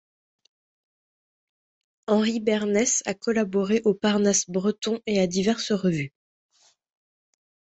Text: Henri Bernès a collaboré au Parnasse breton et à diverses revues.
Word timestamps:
Henri 2.07 2.39
Bernès 2.39 3.03
a 3.05 3.13
collaboré 3.13 3.81
au 3.85 3.93
Parnasse 3.93 4.49
breton 4.49 4.99
et 5.05 5.19
à 5.21 5.27
diverses 5.27 5.71
revues. 5.73 6.11